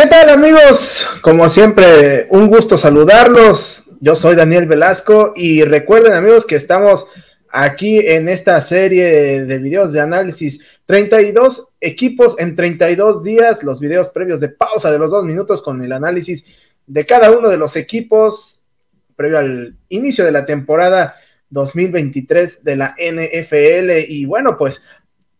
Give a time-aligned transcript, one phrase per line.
[0.00, 1.06] ¿Qué tal amigos?
[1.20, 3.84] Como siempre, un gusto saludarlos.
[4.00, 7.06] Yo soy Daniel Velasco y recuerden amigos que estamos
[7.50, 10.62] aquí en esta serie de videos de análisis.
[10.86, 15.84] 32 equipos en 32 días, los videos previos de pausa de los dos minutos con
[15.84, 16.46] el análisis
[16.86, 18.62] de cada uno de los equipos
[19.16, 21.16] previo al inicio de la temporada
[21.50, 24.08] 2023 de la NFL.
[24.08, 24.82] Y bueno, pues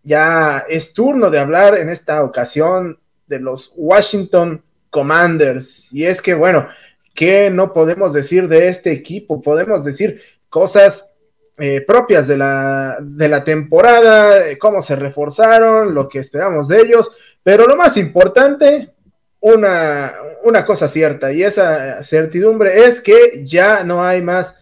[0.02, 2.98] ya es turno de hablar en esta ocasión
[3.30, 5.90] de los Washington Commanders.
[5.92, 6.66] Y es que, bueno,
[7.14, 9.40] ¿qué no podemos decir de este equipo?
[9.40, 10.20] Podemos decir
[10.50, 11.14] cosas
[11.58, 17.10] eh, propias de la, de la temporada, cómo se reforzaron, lo que esperamos de ellos,
[17.42, 18.90] pero lo más importante,
[19.40, 20.12] una,
[20.44, 24.56] una cosa cierta, y esa certidumbre es que ya no hay más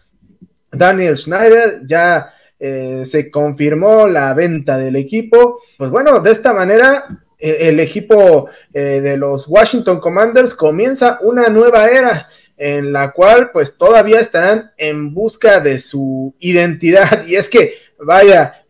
[0.71, 5.61] Daniel Schneider, ya eh, se confirmó la venta del equipo.
[5.77, 11.47] Pues bueno, de esta manera eh, el equipo eh, de los Washington Commanders comienza una
[11.47, 17.23] nueva era en la cual pues todavía estarán en busca de su identidad.
[17.27, 18.65] Y es que vaya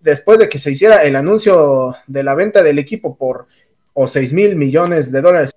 [0.00, 3.46] después de que se hiciera el anuncio de la venta del equipo por
[3.92, 5.50] o 6 mil millones de dólares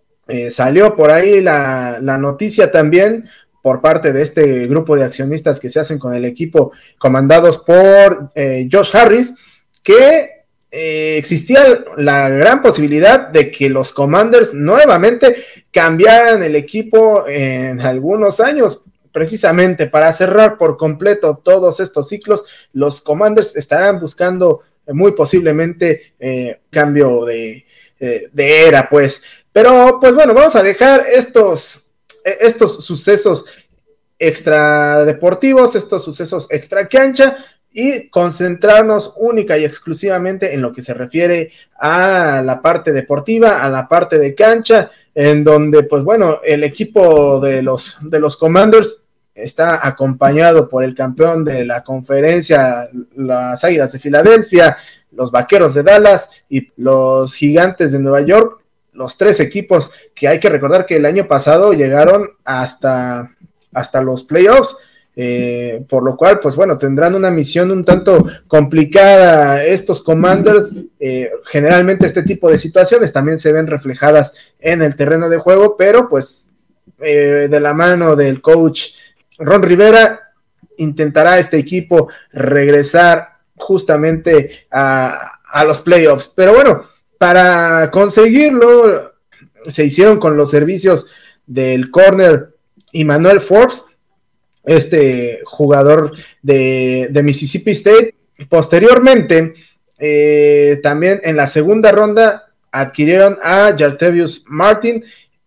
[0.52, 3.30] salió por ahí la, la noticia también
[3.66, 8.32] por parte de este grupo de accionistas que se hacen con el equipo comandados por
[8.36, 9.34] eh, Josh Harris,
[9.82, 10.35] que
[10.76, 15.38] eh, existía la gran posibilidad de que los Commanders nuevamente
[15.72, 18.82] cambiaran el equipo en algunos años.
[19.12, 26.60] Precisamente para cerrar por completo todos estos ciclos, los Commanders estarán buscando muy posiblemente eh,
[26.70, 27.66] cambio de,
[27.98, 29.24] de era, pues.
[29.54, 31.86] Pero, pues bueno, vamos a dejar estos
[32.26, 33.46] e, estos sucesos
[34.18, 37.38] extradeportivos, estos sucesos extra cancha
[37.78, 43.70] y concentrarnos única y exclusivamente en lo que se refiere a la parte deportiva, a
[43.70, 49.04] la parte de cancha, en donde, pues bueno, el equipo de los, de los Commanders
[49.36, 54.78] está acompañado por el campeón de la conferencia, las Águilas de Filadelfia,
[55.12, 58.62] los Vaqueros de Dallas y los Gigantes de Nueva York,
[58.94, 63.36] los tres equipos que hay que recordar que el año pasado llegaron hasta,
[63.74, 64.78] hasta los playoffs.
[65.18, 70.70] Eh, por lo cual, pues bueno, tendrán una misión un tanto complicada estos commanders.
[71.00, 75.78] Eh, generalmente este tipo de situaciones también se ven reflejadas en el terreno de juego,
[75.78, 76.48] pero pues
[77.00, 78.92] eh, de la mano del coach
[79.38, 80.34] Ron Rivera
[80.78, 85.32] intentará este equipo regresar justamente a,
[85.66, 86.32] los playoffs.
[86.36, 86.86] Pero bueno,
[87.18, 89.14] para conseguirlo,
[89.68, 91.08] se hicieron con los servicios
[91.46, 92.56] del corner
[92.92, 93.86] Emmanuel Forbes,
[94.66, 98.16] este jugador de, Mississippi State.
[98.50, 99.54] Posteriormente,
[99.98, 105.04] eh, también en la segunda ronda adquirieron a Jartevius Martin,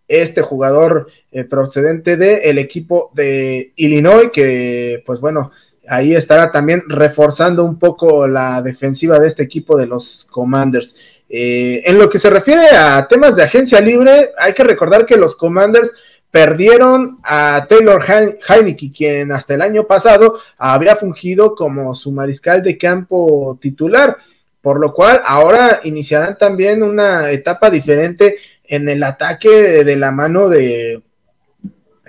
[0.07, 5.51] este jugador eh, procedente del equipo de Illinois, que pues bueno,
[5.87, 10.95] ahí estará también reforzando un poco la defensiva de este equipo de los Commanders.
[11.29, 15.17] Eh, en lo que se refiere a temas de agencia libre, hay que recordar que
[15.17, 15.93] los Commanders
[16.31, 22.77] perdieron a Taylor Heineke, quien hasta el año pasado había fungido como su mariscal de
[22.77, 24.17] campo titular,
[24.61, 30.49] por lo cual ahora iniciarán también una etapa diferente en el ataque de, la mano
[30.49, 31.01] de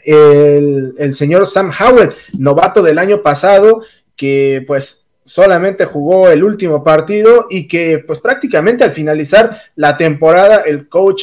[0.04, 3.82] el, el señor Sam Howell, novato del año pasado,
[4.16, 10.62] que pues solamente jugó el último partido y que pues prácticamente al finalizar la temporada
[10.66, 11.22] el coach,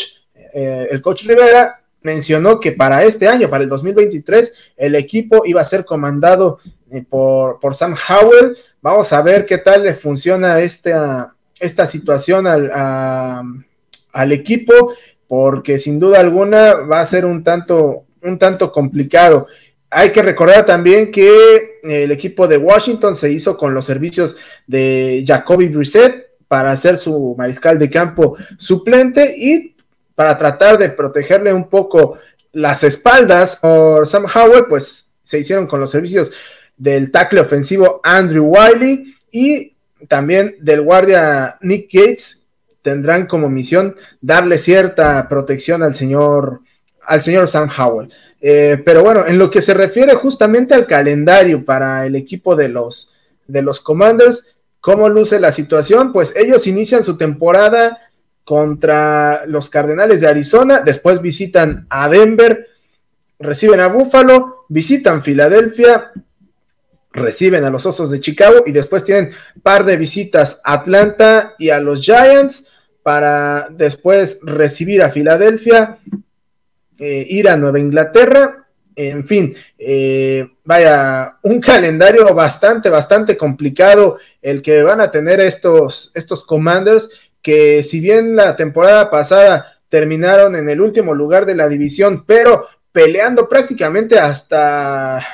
[0.54, 5.60] eh, el coach Rivera mencionó que para este año, para el 2023, el equipo iba
[5.60, 6.60] a ser comandado
[6.90, 8.56] eh, por, por, Sam Howell.
[8.82, 12.72] Vamos a ver qué tal le funciona esta, esta situación al,
[14.14, 14.94] al equipo,
[15.28, 19.48] porque sin duda alguna va a ser un tanto, un tanto complicado.
[19.90, 25.26] Hay que recordar también que el equipo de Washington se hizo con los servicios de
[25.28, 29.77] Jacoby Brissett para hacer su mariscal de campo suplente y
[30.18, 32.18] para tratar de protegerle un poco
[32.52, 36.32] las espaldas por Sam Howell, pues se hicieron con los servicios
[36.76, 39.76] del tackle ofensivo Andrew Wiley y
[40.08, 42.48] también del guardia Nick Gates
[42.82, 46.62] tendrán como misión darle cierta protección al señor
[47.06, 48.10] al señor Sam Howell.
[48.42, 52.70] Eh, pero bueno, en lo que se refiere justamente al calendario para el equipo de
[52.70, 53.14] los,
[53.46, 54.48] de los Commanders,
[54.80, 56.12] ¿cómo luce la situación?
[56.12, 58.00] Pues ellos inician su temporada
[58.48, 62.68] contra los Cardenales de Arizona, después visitan a Denver,
[63.40, 66.14] reciben a Buffalo, visitan Filadelfia,
[67.12, 71.72] reciben a los Osos de Chicago y después tienen par de visitas a Atlanta y
[71.72, 72.68] a los Giants
[73.04, 75.98] para después recibir a Filadelfia,
[77.00, 78.66] eh, ir a Nueva Inglaterra.
[78.96, 86.12] En fin, eh, vaya, un calendario bastante, bastante complicado el que van a tener estos,
[86.16, 87.10] estos commanders,
[87.48, 92.68] que si bien la temporada pasada terminaron en el último lugar de la división, pero
[92.92, 95.26] peleando prácticamente hasta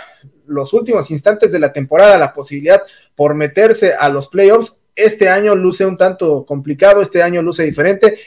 [0.45, 2.83] los últimos instantes de la temporada la posibilidad
[3.15, 4.83] por meterse a los playoffs.
[4.95, 8.19] Este año luce un tanto complicado, este año luce diferente.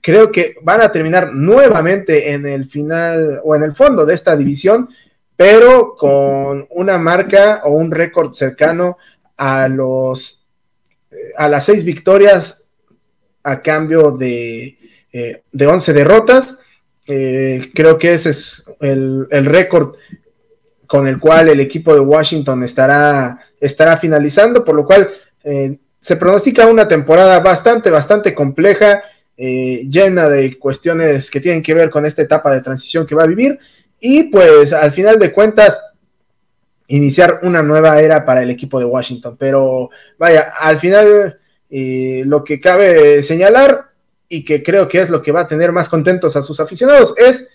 [0.00, 4.36] Creo que van a terminar nuevamente en el final o en el fondo de esta
[4.36, 4.90] división,
[5.34, 8.96] pero con una marca o un récord cercano
[9.36, 10.46] a los
[11.36, 12.61] a las seis victorias
[13.42, 14.78] a cambio de,
[15.12, 16.58] eh, de 11 derrotas.
[17.06, 19.96] Eh, creo que ese es el, el récord
[20.92, 25.08] con el cual el equipo de Washington estará, estará finalizando, por lo cual
[25.42, 29.02] eh, se pronostica una temporada bastante, bastante compleja,
[29.34, 33.22] eh, llena de cuestiones que tienen que ver con esta etapa de transición que va
[33.22, 33.58] a vivir
[33.98, 35.80] y pues al final de cuentas
[36.88, 39.36] iniciar una nueva era para el equipo de Washington.
[39.38, 41.40] Pero vaya, al final
[41.74, 43.92] eh, lo que cabe señalar
[44.28, 47.14] y que creo que es lo que va a tener más contentos a sus aficionados
[47.16, 47.48] es,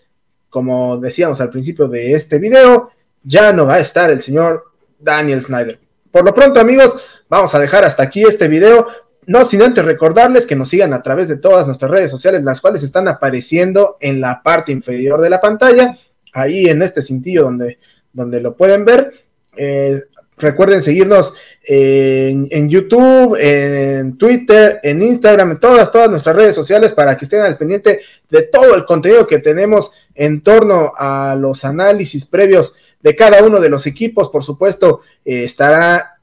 [0.49, 2.89] como decíamos al principio de este video,
[3.21, 5.79] ya no va a estar el señor Daniel Snyder.
[6.09, 6.95] Por lo pronto, amigos,
[7.29, 8.87] vamos a dejar hasta aquí este video.
[9.27, 12.59] No sin antes recordarles que nos sigan a través de todas nuestras redes sociales, las
[12.59, 15.95] cuales están apareciendo en la parte inferior de la pantalla,
[16.33, 17.77] ahí en este cintillo donde,
[18.13, 19.13] donde lo pueden ver.
[19.55, 20.01] Eh,
[20.37, 27.17] recuerden seguirnos en, YouTube, en Twitter, en Instagram, en todas, todas nuestras redes sociales para
[27.17, 32.25] que estén al pendiente de todo el contenido que tenemos en torno a los análisis
[32.25, 34.29] previos de cada uno de los equipos.
[34.29, 36.17] Por supuesto, eh, estará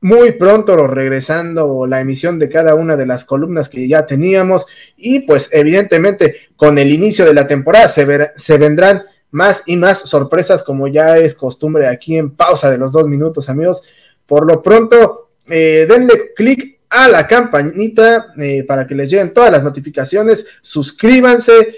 [0.00, 4.66] muy pronto regresando la emisión de cada una de las columnas que ya teníamos
[4.96, 10.00] y pues evidentemente con el inicio de la temporada se, se vendrán más y más
[10.00, 13.82] sorpresas como ya es costumbre aquí en pausa de los dos minutos amigos.
[14.26, 19.52] Por lo pronto, eh, denle clic a la campanita eh, para que les lleguen todas
[19.52, 21.76] las notificaciones, suscríbanse,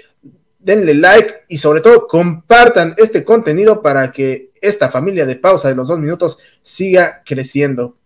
[0.59, 5.75] denle like y sobre todo compartan este contenido para que esta familia de pausa de
[5.75, 7.97] los dos minutos siga creciendo.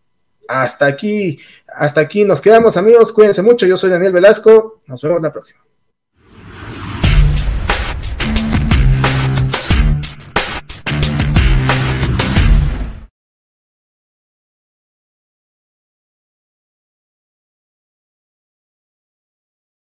[0.47, 5.21] Hasta aquí, hasta aquí nos quedamos amigos, cuídense mucho, yo soy Daniel Velasco, nos vemos
[5.21, 5.65] la próxima.